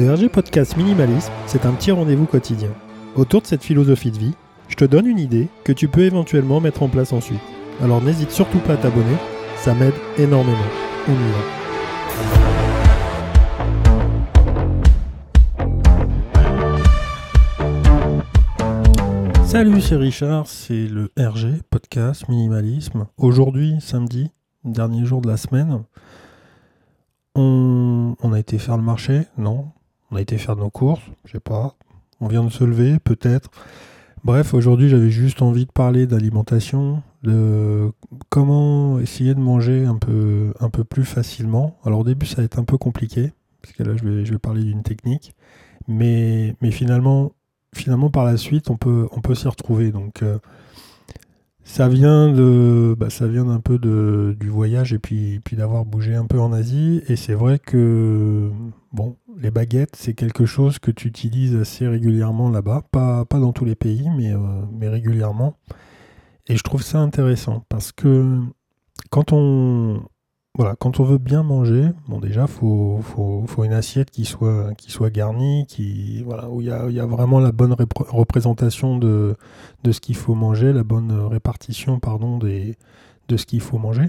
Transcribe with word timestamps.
Le 0.00 0.10
RG 0.14 0.30
Podcast 0.30 0.78
Minimalisme, 0.78 1.30
c'est 1.44 1.66
un 1.66 1.72
petit 1.72 1.90
rendez-vous 1.90 2.24
quotidien. 2.24 2.70
Autour 3.16 3.42
de 3.42 3.46
cette 3.46 3.62
philosophie 3.62 4.10
de 4.10 4.16
vie, 4.16 4.32
je 4.66 4.74
te 4.74 4.86
donne 4.86 5.06
une 5.06 5.18
idée 5.18 5.50
que 5.62 5.72
tu 5.72 5.88
peux 5.88 6.00
éventuellement 6.00 6.58
mettre 6.58 6.82
en 6.82 6.88
place 6.88 7.12
ensuite. 7.12 7.42
Alors 7.82 8.00
n'hésite 8.00 8.30
surtout 8.30 8.60
pas 8.60 8.72
à 8.72 8.76
t'abonner, 8.78 9.18
ça 9.56 9.74
m'aide 9.74 9.92
énormément. 10.16 10.56
On 11.06 11.12
y. 11.12 11.16
Salut, 19.44 19.82
c'est 19.82 19.96
Richard, 19.96 20.46
c'est 20.46 20.86
le 20.86 21.10
RG 21.18 21.60
Podcast 21.68 22.26
Minimalisme. 22.30 23.06
Aujourd'hui, 23.18 23.74
samedi, 23.80 24.30
dernier 24.64 25.04
jour 25.04 25.20
de 25.20 25.28
la 25.28 25.36
semaine, 25.36 25.82
on 27.34 28.32
a 28.32 28.38
été 28.38 28.56
faire 28.56 28.78
le 28.78 28.82
marché, 28.82 29.26
non? 29.36 29.66
On 30.10 30.16
a 30.16 30.20
été 30.20 30.38
faire 30.38 30.56
nos 30.56 30.70
courses, 30.70 31.02
je 31.24 31.32
sais 31.32 31.40
pas. 31.40 31.74
On 32.20 32.28
vient 32.28 32.44
de 32.44 32.50
se 32.50 32.64
lever, 32.64 32.98
peut-être. 32.98 33.50
Bref, 34.24 34.52
aujourd'hui, 34.52 34.88
j'avais 34.88 35.10
juste 35.10 35.40
envie 35.40 35.64
de 35.64 35.72
parler 35.72 36.06
d'alimentation, 36.06 37.02
de 37.22 37.90
comment 38.28 38.98
essayer 38.98 39.34
de 39.34 39.40
manger 39.40 39.86
un 39.86 39.96
peu, 39.96 40.52
plus 40.88 41.04
facilement. 41.04 41.78
Alors 41.84 42.00
au 42.00 42.04
début, 42.04 42.26
ça 42.26 42.36
va 42.36 42.42
être 42.42 42.58
un 42.58 42.64
peu 42.64 42.76
compliqué, 42.76 43.32
parce 43.62 43.72
que 43.74 43.82
là, 43.82 43.96
je 43.96 44.04
vais, 44.04 44.38
parler 44.38 44.62
d'une 44.64 44.82
technique. 44.82 45.34
Mais, 45.88 46.54
finalement, 46.70 47.32
par 48.12 48.24
la 48.24 48.36
suite, 48.36 48.68
on 48.68 48.76
peut, 48.76 49.08
s'y 49.34 49.48
retrouver. 49.48 49.90
Donc, 49.90 50.22
euh, 50.22 50.38
ça 51.64 51.88
vient 51.88 52.30
de, 52.30 52.94
bah, 52.98 53.08
d'un 53.20 53.60
peu 53.60 53.78
du 53.78 54.48
voyage 54.48 54.92
et 54.92 54.98
puis, 54.98 55.40
puis 55.44 55.56
d'avoir 55.56 55.84
bougé 55.84 56.14
un 56.14 56.26
peu 56.26 56.40
en 56.40 56.52
Asie. 56.52 57.02
Et 57.08 57.16
c'est 57.16 57.34
vrai 57.34 57.58
que, 57.58 58.50
bon, 58.92 59.16
les 59.40 59.50
baguettes, 59.50 59.96
c'est 59.96 60.14
quelque 60.14 60.44
chose 60.44 60.78
que 60.78 60.90
tu 60.90 61.08
utilises 61.08 61.56
assez 61.56 61.86
régulièrement 61.88 62.50
là-bas. 62.50 62.82
Pas, 62.92 63.24
pas 63.24 63.40
dans 63.40 63.52
tous 63.52 63.64
les 63.64 63.74
pays, 63.74 64.08
mais, 64.16 64.32
euh, 64.32 64.38
mais 64.72 64.88
régulièrement. 64.88 65.56
Et 66.46 66.56
je 66.56 66.62
trouve 66.62 66.82
ça 66.82 66.98
intéressant 66.98 67.64
parce 67.68 67.92
que 67.92 68.38
quand 69.10 69.32
on, 69.32 70.02
voilà, 70.56 70.76
quand 70.76 71.00
on 71.00 71.04
veut 71.04 71.18
bien 71.18 71.42
manger, 71.42 71.90
bon 72.08 72.18
déjà 72.18 72.46
faut, 72.46 73.00
faut, 73.02 73.44
faut 73.46 73.64
une 73.64 73.72
assiette 73.72 74.10
qui 74.10 74.24
soit, 74.24 74.74
qui 74.74 74.90
soit 74.90 75.10
garnie, 75.10 75.64
qui, 75.66 76.22
voilà, 76.22 76.50
où 76.50 76.60
il 76.60 76.66
y 76.66 76.70
a, 76.70 76.90
y 76.90 77.00
a 77.00 77.06
vraiment 77.06 77.40
la 77.40 77.52
bonne 77.52 77.74
représentation 78.08 78.98
de, 78.98 79.36
de 79.84 79.92
ce 79.92 80.00
qu'il 80.00 80.16
faut 80.16 80.34
manger, 80.34 80.72
la 80.72 80.84
bonne 80.84 81.12
répartition 81.12 81.98
pardon, 82.00 82.38
de 82.38 83.36
ce 83.36 83.46
qu'il 83.46 83.60
faut 83.60 83.78
manger. 83.78 84.08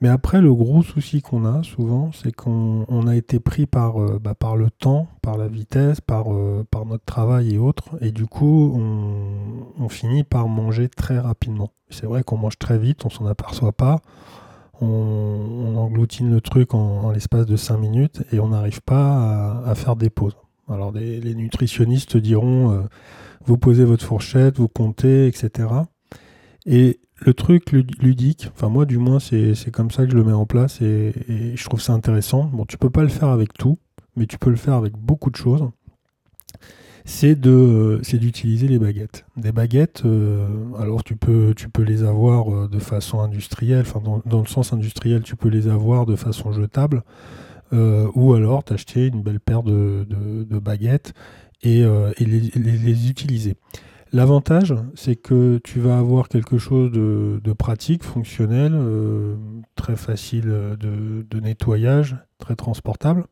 Mais 0.00 0.08
après, 0.08 0.40
le 0.40 0.54
gros 0.54 0.82
souci 0.82 1.22
qu'on 1.22 1.44
a 1.44 1.64
souvent, 1.64 2.12
c'est 2.12 2.30
qu'on 2.30 2.84
on 2.88 3.06
a 3.08 3.16
été 3.16 3.40
pris 3.40 3.66
par, 3.66 4.00
euh, 4.00 4.20
bah, 4.22 4.34
par 4.34 4.56
le 4.56 4.70
temps, 4.70 5.08
par 5.22 5.36
la 5.36 5.48
vitesse, 5.48 6.00
par, 6.00 6.32
euh, 6.32 6.64
par 6.70 6.86
notre 6.86 7.04
travail 7.04 7.54
et 7.54 7.58
autres. 7.58 7.96
Et 8.00 8.12
du 8.12 8.26
coup, 8.26 8.72
on, 8.76 9.88
finit 9.88 10.22
par 10.22 10.48
manger 10.48 10.88
très 10.88 11.18
rapidement. 11.18 11.72
C'est 11.88 12.04
vrai 12.04 12.22
qu'on 12.22 12.36
mange 12.36 12.58
très 12.58 12.78
vite, 12.78 13.04
on 13.06 13.10
s'en 13.10 13.26
aperçoit 13.26 13.72
pas. 13.72 14.00
On, 14.80 15.74
engloutine 15.76 16.30
le 16.30 16.40
truc 16.40 16.74
en, 16.74 17.10
l'espace 17.10 17.46
de 17.46 17.56
5 17.56 17.78
minutes 17.78 18.22
et 18.30 18.38
on 18.38 18.48
n'arrive 18.48 18.82
pas 18.82 19.62
à, 19.64 19.74
faire 19.74 19.96
des 19.96 20.10
pauses. 20.10 20.36
Alors, 20.68 20.92
les, 20.92 21.20
les 21.20 21.34
nutritionnistes 21.34 22.16
diront 22.18 22.70
euh, 22.70 22.82
vous 23.46 23.56
posez 23.56 23.84
votre 23.84 24.04
fourchette, 24.04 24.58
vous 24.58 24.68
comptez, 24.68 25.26
etc. 25.26 25.68
Et 26.66 27.00
le 27.20 27.34
truc 27.34 27.72
lud- 27.72 28.00
ludique, 28.00 28.50
enfin 28.54 28.68
moi 28.68 28.84
du 28.84 28.98
moins 28.98 29.18
c'est 29.18 29.70
comme 29.72 29.90
ça 29.90 30.04
que 30.04 30.12
je 30.12 30.16
le 30.16 30.24
mets 30.24 30.32
en 30.32 30.46
place 30.46 30.80
et, 30.80 31.12
je 31.54 31.64
trouve 31.64 31.80
ça 31.80 31.92
intéressant. 31.92 32.44
Bon, 32.44 32.64
tu 32.64 32.78
peux 32.78 32.90
pas 32.90 33.02
le 33.02 33.08
faire 33.08 33.28
avec 33.28 33.52
tout, 33.54 33.78
mais 34.16 34.26
tu 34.26 34.38
peux 34.38 34.50
le 34.50 34.56
faire 34.56 34.74
avec 34.74 34.96
beaucoup 34.96 35.30
de 35.30 35.36
choses. 35.36 35.68
C'est 37.04 37.34
de 37.34 38.00
c'est 38.02 38.18
d'utiliser 38.18 38.68
les 38.68 38.78
baguettes. 38.78 39.24
Des 39.36 39.50
baguettes, 39.50 40.02
euh, 40.04 40.46
alors 40.78 41.02
tu 41.02 41.16
peux 41.16 41.54
tu 41.56 41.70
peux 41.70 41.82
les 41.82 42.04
avoir 42.04 42.52
euh, 42.52 42.68
de 42.68 42.78
façon 42.78 43.20
industrielle, 43.20 43.80
enfin 43.88 44.02
dans, 44.24 44.40
le 44.40 44.46
sens 44.46 44.72
industriel, 44.74 45.22
tu 45.22 45.34
peux 45.34 45.48
les 45.48 45.68
avoir 45.68 46.04
de 46.04 46.16
façon 46.16 46.52
jetable, 46.52 47.02
euh, 47.72 48.10
ou 48.14 48.34
alors 48.34 48.62
t'acheter 48.62 49.06
une 49.06 49.22
belle 49.22 49.40
paire 49.40 49.62
de, 49.62 50.06
baguettes 50.60 51.14
et, 51.62 51.82
les 52.20 53.10
utiliser. 53.10 53.56
L'avantage, 54.12 54.74
c'est 54.94 55.16
que 55.16 55.60
tu 55.62 55.80
vas 55.80 55.98
avoir 55.98 56.28
quelque 56.28 56.56
chose 56.56 56.90
de, 56.90 57.52
pratique, 57.52 58.02
fonctionnel, 58.02 58.72
euh, 58.74 59.36
très 59.74 59.96
facile 59.96 60.46
de, 60.46 61.40
nettoyage, 61.40 62.16
très 62.38 62.56
transportable. 62.56 63.24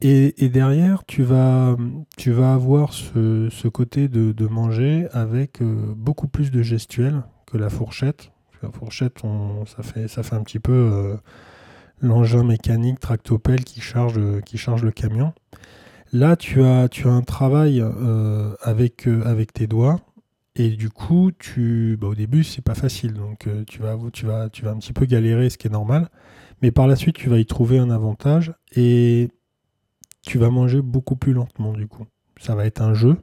Et, 0.00 0.48
derrière, 0.48 1.04
tu 1.04 1.24
vas, 1.24 1.76
tu 2.16 2.30
vas 2.30 2.54
avoir 2.54 2.92
ce, 2.92 3.68
côté 3.68 4.08
de, 4.08 4.46
manger 4.46 5.08
avec 5.12 5.60
euh, 5.62 5.92
beaucoup 5.96 6.28
plus 6.28 6.52
de 6.52 6.62
gestuelle 6.62 7.22
que 7.46 7.58
la 7.58 7.68
fourchette. 7.68 8.30
La 8.62 8.70
fourchette, 8.70 9.22
ça, 9.66 9.82
fait, 9.82 10.06
ça 10.06 10.22
fait 10.22 10.36
un 10.36 10.42
petit 10.42 10.60
peu 10.60 10.72
euh, 10.72 11.16
l'engin 12.00 12.44
mécanique 12.44 13.00
tractopelle 13.00 13.64
qui 13.64 13.80
charge, 13.80 14.20
qui 14.42 14.58
charge 14.58 14.84
le 14.84 14.92
camion. 14.92 15.32
Là, 16.12 16.36
tu 16.36 16.62
as, 16.62 16.88
tu 16.88 17.06
as 17.06 17.12
un 17.12 17.22
travail 17.22 17.80
euh, 17.82 18.54
avec, 18.62 19.06
euh, 19.06 19.22
avec 19.26 19.52
tes 19.52 19.66
doigts. 19.66 20.00
Et 20.56 20.70
du 20.70 20.88
coup, 20.90 21.30
tu, 21.38 21.98
bah, 22.00 22.08
au 22.08 22.14
début, 22.14 22.44
c'est 22.44 22.62
pas 22.62 22.74
facile. 22.74 23.12
Donc, 23.12 23.46
euh, 23.46 23.64
tu, 23.66 23.80
vas, 23.80 23.96
tu, 24.12 24.24
vas, 24.26 24.48
tu 24.48 24.64
vas 24.64 24.70
un 24.70 24.78
petit 24.78 24.92
peu 24.92 25.04
galérer, 25.04 25.50
ce 25.50 25.58
qui 25.58 25.66
est 25.66 25.70
normal. 25.70 26.08
Mais 26.62 26.70
par 26.70 26.86
la 26.86 26.96
suite, 26.96 27.16
tu 27.16 27.28
vas 27.28 27.38
y 27.38 27.46
trouver 27.46 27.78
un 27.78 27.90
avantage. 27.90 28.54
Et 28.74 29.28
tu 30.26 30.38
vas 30.38 30.50
manger 30.50 30.80
beaucoup 30.80 31.16
plus 31.16 31.34
lentement, 31.34 31.72
du 31.72 31.86
coup. 31.86 32.06
Ça 32.40 32.54
va 32.54 32.64
être 32.64 32.80
un 32.80 32.94
jeu. 32.94 33.18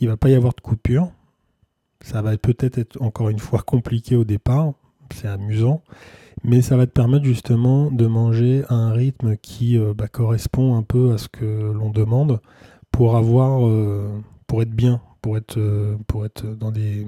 Il 0.00 0.08
va 0.08 0.16
pas 0.16 0.28
y 0.28 0.34
avoir 0.34 0.52
de 0.54 0.60
coupure. 0.60 1.12
Ça 2.00 2.22
va 2.22 2.36
peut-être 2.36 2.76
être 2.78 3.00
encore 3.00 3.30
une 3.30 3.38
fois 3.38 3.62
compliqué 3.62 4.16
au 4.16 4.24
départ. 4.24 4.72
C'est 5.14 5.28
amusant 5.28 5.82
mais 6.44 6.62
ça 6.62 6.76
va 6.76 6.86
te 6.86 6.92
permettre 6.92 7.24
justement 7.24 7.90
de 7.90 8.06
manger 8.06 8.64
à 8.68 8.74
un 8.74 8.92
rythme 8.92 9.36
qui 9.36 9.78
euh, 9.78 9.94
bah, 9.94 10.08
correspond 10.08 10.76
un 10.76 10.82
peu 10.82 11.12
à 11.12 11.18
ce 11.18 11.28
que 11.28 11.72
l'on 11.72 11.90
demande 11.90 12.40
pour 12.90 13.16
avoir 13.16 13.66
euh, 13.66 14.08
pour 14.46 14.62
être 14.62 14.70
bien 14.70 15.00
pour 15.22 15.36
être 15.36 15.58
euh, 15.58 15.96
pour 16.06 16.24
être 16.24 16.46
dans 16.46 16.70
des 16.70 17.06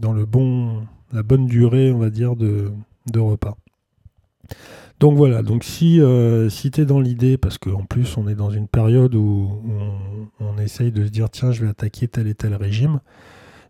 dans 0.00 0.12
le 0.12 0.24
bon 0.24 0.86
la 1.12 1.22
bonne 1.22 1.46
durée 1.46 1.92
on 1.92 1.98
va 1.98 2.10
dire 2.10 2.36
de, 2.36 2.70
repas. 3.16 3.56
Donc 5.00 5.16
voilà. 5.16 5.42
Donc 5.42 5.64
si 5.64 6.00
tu 6.00 6.80
es 6.80 6.84
dans 6.84 7.00
l'idée 7.00 7.36
parce 7.38 7.58
qu'en 7.58 7.84
plus 7.84 8.16
on 8.16 8.28
est 8.28 8.34
dans 8.34 8.50
une 8.50 8.68
période 8.68 9.14
où 9.14 9.62
on, 10.40 10.58
essaye 10.58 10.92
de 10.92 11.04
se 11.04 11.10
dire 11.10 11.30
tiens 11.30 11.52
je 11.52 11.62
vais 11.62 11.70
attaquer 11.70 12.08
tel 12.08 12.26
et 12.26 12.34
tel 12.34 12.54
régime 12.54 13.00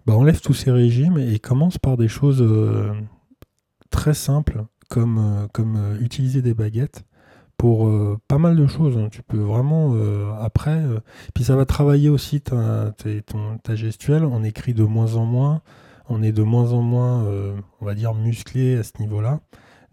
bah 0.07 0.17
enlève 0.17 0.41
tous 0.41 0.55
ces 0.55 0.71
régimes 0.71 1.19
et 1.19 1.39
commence 1.39 1.79
par 1.79 1.97
des 1.97 2.09
choses 2.09 2.45
très 3.91 4.15
simples 4.15 4.65
comme, 4.89 5.19
euh, 5.19 5.47
comme 5.53 5.77
euh, 5.77 6.01
utiliser 6.01 6.43
des 6.43 6.55
baguettes 6.55 7.05
pour 7.57 7.89
euh, 7.89 8.19
pas 8.29 8.39
mal 8.39 8.57
de 8.57 8.67
choses. 8.67 8.97
hein. 8.97 9.09
Tu 9.11 9.23
peux 9.23 9.39
vraiment, 9.39 9.95
après, 10.41 10.81
puis 11.35 11.43
ça 11.43 11.57
va 11.57 11.65
travailler 11.65 12.09
aussi 12.09 12.41
ta, 12.41 12.93
ta 13.63 13.75
gestuelle. 13.75 14.25
On 14.25 14.45
écrit 14.45 14.75
de 14.75 14.85
moins 14.85 15.17
en 15.17 15.25
moins, 15.25 15.63
on 16.09 16.23
est 16.23 16.31
de 16.33 16.43
moins 16.43 16.73
en 16.73 16.83
moins, 16.83 17.25
on 17.81 17.85
va 17.85 17.95
dire, 17.95 18.15
musclé 18.15 18.77
à 18.77 18.85
ce 18.85 18.93
niveau-là. 19.01 19.41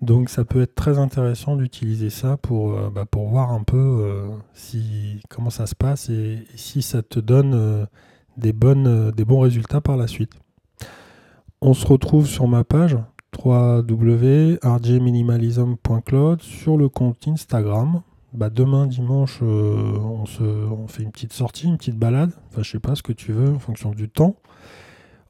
Donc 0.02 0.30
ça 0.30 0.46
peut 0.46 0.62
être 0.62 0.76
très 0.76 1.00
intéressant 1.00 1.56
d'utiliser 1.56 2.12
ça 2.12 2.38
pour, 2.38 2.78
bah, 2.92 3.06
pour 3.10 3.30
voir 3.30 3.52
un 3.52 3.64
peu 3.64 4.30
si, 4.54 5.22
comment 5.30 5.50
ça 5.50 5.66
se 5.66 5.74
passe 5.74 6.10
et, 6.10 6.46
et 6.54 6.58
si 6.58 6.84
ça 6.84 7.02
te 7.02 7.20
donne 7.20 7.88
des, 8.38 8.54
bonnes, 8.54 9.10
des 9.10 9.26
bons 9.26 9.40
résultats 9.40 9.82
par 9.82 9.98
la 9.98 10.06
suite. 10.06 10.34
On 11.62 11.74
se 11.74 11.88
retrouve 11.88 12.28
sur 12.28 12.48
ma 12.48 12.64
page 12.64 12.96
www.rjminimalism.cloud 13.44 16.42
sur 16.42 16.78
le 16.78 16.90
compte 16.90 17.28
Instagram. 17.28 18.02
Bah, 18.34 18.50
demain 18.50 18.86
dimanche, 18.86 19.40
euh, 19.42 19.98
on, 19.98 20.26
se, 20.26 20.44
on 20.44 20.88
fait 20.88 21.04
une 21.04 21.12
petite 21.12 21.34
sortie, 21.34 21.68
une 21.68 21.78
petite 21.78 21.98
balade. 21.98 22.32
Enfin, 22.50 22.64
je 22.64 22.72
sais 22.72 22.80
pas 22.80 22.96
ce 22.96 23.04
que 23.04 23.14
tu 23.14 23.32
veux 23.32 23.50
en 23.50 23.60
fonction 23.60 23.92
du 23.92 24.10
temps. 24.10 24.36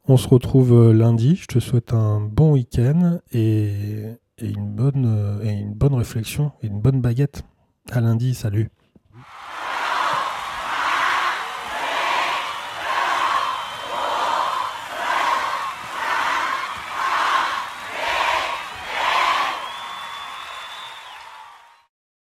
On 0.07 0.17
se 0.17 0.27
retrouve 0.27 0.73
euh, 0.73 0.93
lundi. 0.93 1.35
Je 1.35 1.47
te 1.47 1.59
souhaite 1.59 1.93
un 1.93 2.19
bon 2.19 2.53
week-end 2.53 3.19
et, 3.31 3.71
une 4.41 4.73
bonne, 4.73 5.05
euh, 5.05 5.43
et 5.43 5.51
une 5.51 5.73
bonne 5.73 5.93
réflexion 5.93 6.51
et 6.63 6.67
une 6.67 6.79
bonne 6.79 7.01
baguette. 7.01 7.43
À 7.91 8.01
lundi, 8.01 8.33
salut. 8.33 8.71